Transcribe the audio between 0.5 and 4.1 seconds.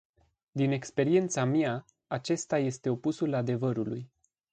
Din experiența mea, acesta este opusul adevărului.